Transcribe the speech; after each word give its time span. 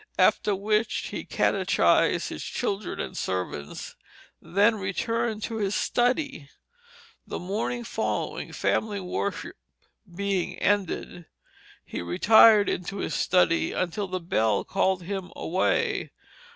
After 0.17 0.55
which 0.55 1.09
he 1.09 1.23
catechized 1.25 2.29
his 2.29 2.43
children 2.43 2.99
and 2.99 3.15
servants, 3.15 3.95
and 4.41 4.57
then 4.57 4.73
returned 4.77 5.43
to 5.43 5.57
his 5.57 5.75
study. 5.75 6.49
The 7.27 7.37
morning 7.37 7.83
following, 7.83 8.51
family 8.51 8.99
worship 8.99 9.57
being 10.11 10.57
ended, 10.57 11.27
he 11.85 12.01
retired 12.01 12.67
into 12.67 12.97
his 12.97 13.13
study 13.13 13.73
until 13.73 14.07
the 14.07 14.19
bell 14.19 14.63
called 14.63 15.03
him 15.03 15.31
away. 15.35 16.09